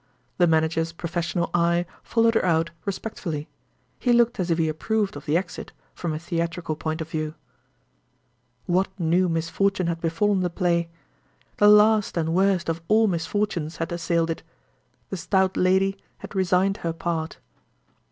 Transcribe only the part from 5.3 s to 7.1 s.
exit, from a theatrical point of